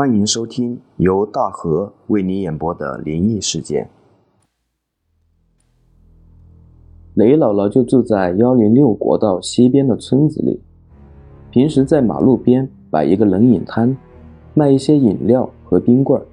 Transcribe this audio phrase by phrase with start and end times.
[0.00, 3.90] 欢迎收听由大河为你演播的灵异事件。
[7.12, 10.62] 雷姥姥就住在幺零六国道西边的村子里，
[11.50, 13.94] 平时在马路边摆一个冷饮摊，
[14.54, 16.24] 卖一些饮料和冰棍儿。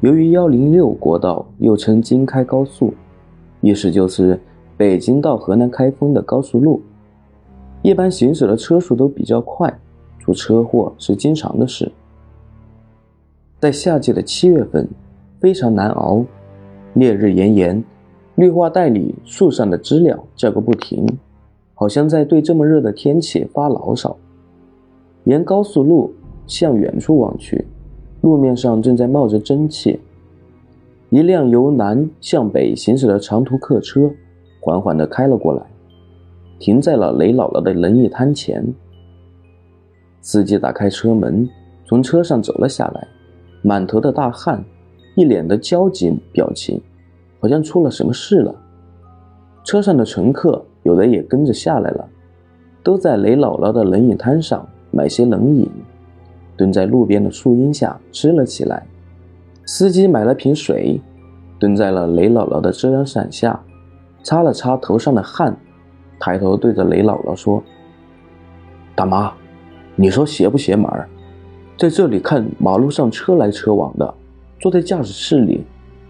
[0.00, 2.94] 由于幺零六国道又称京开高速，
[3.60, 4.40] 意思就是
[4.76, 6.80] 北京到河南开封的高速路，
[7.82, 9.80] 一般行驶的车速都比较快，
[10.20, 11.90] 出车祸是经常的事。
[13.62, 14.88] 在夏季的七月份，
[15.38, 16.24] 非常难熬，
[16.94, 17.84] 烈日炎炎，
[18.34, 21.06] 绿化带里树上的知了叫个不停，
[21.72, 24.18] 好像在对这么热的天气发牢骚。
[25.26, 26.12] 沿高速路
[26.44, 27.64] 向远处望去，
[28.22, 30.00] 路面上正在冒着蒸汽。
[31.10, 34.10] 一辆由南向北行驶的长途客车
[34.60, 35.62] 缓缓地开了过来，
[36.58, 38.74] 停在了雷姥姥的冷饮摊前。
[40.20, 41.48] 司机打开车门，
[41.84, 43.06] 从车上走了下来。
[43.62, 44.64] 满头的大汗，
[45.16, 46.80] 一脸的焦急表情，
[47.40, 48.54] 好像出了什么事了。
[49.64, 52.08] 车上的乘客有的也跟着下来了，
[52.82, 55.70] 都在雷姥姥的冷饮摊上买些冷饮，
[56.56, 58.84] 蹲在路边的树荫下吃了起来。
[59.64, 61.00] 司机买了瓶水，
[61.60, 63.62] 蹲在了雷姥姥的遮阳伞下，
[64.24, 65.56] 擦了擦头上的汗，
[66.18, 67.62] 抬头对着雷姥姥说
[68.96, 69.32] ：“大妈，
[69.94, 70.90] 你说邪不邪门？”
[71.82, 74.14] 在这里看马路上车来车往的，
[74.60, 75.64] 坐在驾驶室里，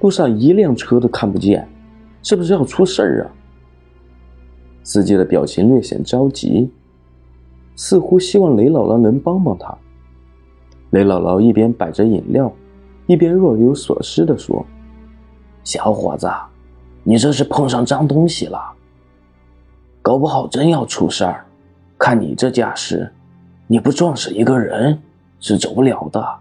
[0.00, 1.68] 路上一辆车都看不见，
[2.22, 3.28] 是不是要出事儿啊？
[4.82, 6.70] 司机的表情略显着急，
[7.76, 9.76] 似乎希望雷姥姥能帮帮他。
[10.88, 12.50] 雷姥姥一边摆着饮料，
[13.06, 14.64] 一边若有所思地说
[15.64, 16.30] ：“小伙子，
[17.02, 18.58] 你这是碰上脏东西了，
[20.00, 21.44] 搞不好真要出事儿。
[21.98, 23.12] 看你这架势，
[23.66, 24.98] 你不撞死一个人？”
[25.40, 26.38] 是走不了的，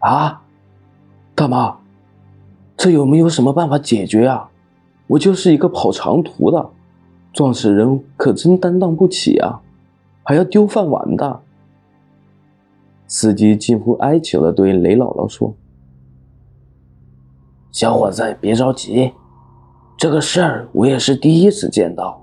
[0.00, 0.42] 啊，
[1.34, 1.78] 大妈，
[2.76, 4.50] 这有没有什么办法解决啊？
[5.06, 6.70] 我就是一个跑长途的，
[7.32, 9.60] 撞死人可真担当不起啊，
[10.22, 11.40] 还要丢饭碗的。
[13.06, 15.54] 司机近乎哀求的对雷姥姥说
[17.72, 19.12] ：“小伙子，别着急，
[19.96, 22.22] 这个事儿我也是第一次见到，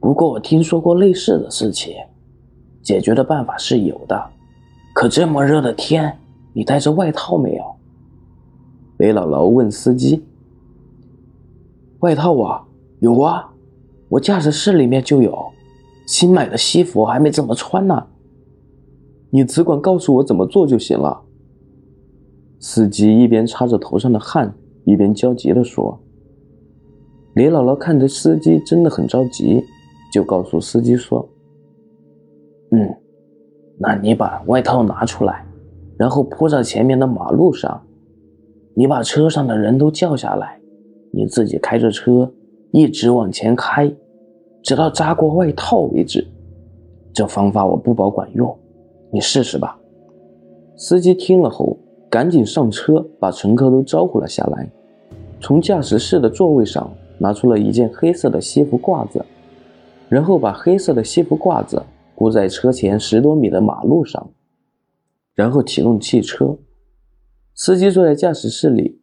[0.00, 1.94] 不过我听说过类似的事情。”
[2.82, 4.30] 解决的办法是有的，
[4.92, 6.18] 可这么热的天，
[6.52, 7.64] 你带着外套没有？
[8.98, 10.24] 雷姥姥问司机。
[12.00, 12.66] 外套啊，
[12.98, 13.52] 有啊，
[14.08, 15.52] 我驾驶室里面就有，
[16.06, 18.08] 新买的西服还没怎么穿呢。
[19.30, 21.22] 你只管告诉我怎么做就行了。
[22.58, 24.54] 司机一边擦着头上的汗，
[24.84, 26.00] 一边焦急地说。
[27.34, 29.64] 雷姥姥看着司机真的很着急，
[30.12, 31.28] 就告诉司机说。
[32.72, 32.94] 嗯，
[33.78, 35.46] 那你把外套拿出来，
[35.96, 37.80] 然后铺在前面的马路上。
[38.74, 40.58] 你把车上的人都叫下来，
[41.12, 42.32] 你自己开着车
[42.70, 43.92] 一直往前开，
[44.62, 46.26] 直到扎过外套为止。
[47.12, 48.58] 这方法我不保管用，
[49.10, 49.78] 你试试吧。
[50.74, 51.76] 司机听了后，
[52.08, 54.66] 赶紧上车，把乘客都招呼了下来，
[55.38, 59.22] 从驾驶室的座位上拿出了一件黑色的西服褂子，
[60.08, 61.82] 然后把黑色的西服褂子。
[62.22, 64.32] 铺在车前十多米的马路上，
[65.34, 66.56] 然后启动汽车。
[67.52, 69.02] 司机坐在驾驶室里，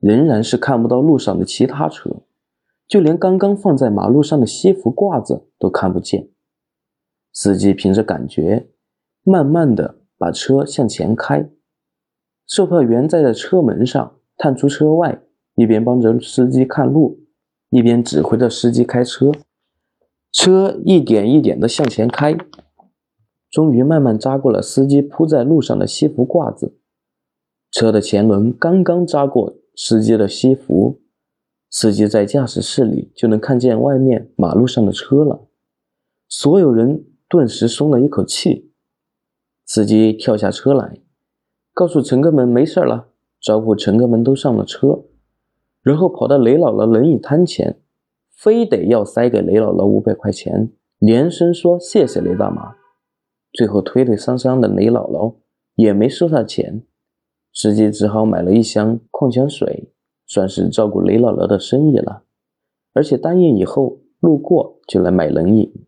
[0.00, 2.24] 仍然是看不到路上的其他车，
[2.86, 6.28] 就连刚刚放在马路上的西服褂子都看不见。
[7.32, 8.68] 司机凭着感觉，
[9.22, 11.48] 慢慢的把车向前开。
[12.46, 15.22] 售票员站在车门上，探出车外，
[15.54, 17.18] 一边帮着司机看路，
[17.70, 19.32] 一边指挥着司机开车。
[20.32, 22.36] 车一点一点的向前开，
[23.50, 26.78] 终于慢慢扎过了司机铺在路上的西服褂子。
[27.70, 31.00] 车的前轮刚刚扎过司机的西服，
[31.70, 35.46] 司机在驾驶室里就能看见外面马路上的车了。
[36.28, 38.72] 所有人顿时松了一口气。
[39.66, 40.98] 司机跳下车来，
[41.74, 43.08] 告诉乘客们没事了，
[43.40, 45.04] 招呼乘客们都上了车，
[45.82, 47.80] 然后跑到雷姥姥冷饮摊前。
[48.38, 50.70] 非得要塞给雷姥姥五百块钱，
[51.00, 52.76] 连声说谢谢雷大妈。
[53.52, 55.34] 最后推推搡搡的雷姥姥
[55.74, 56.84] 也没收她钱，
[57.52, 59.92] 司机只好买了一箱矿泉水，
[60.24, 62.22] 算是照顾雷姥姥的生意了。
[62.92, 65.87] 而且答应以后路过就来买冷饮。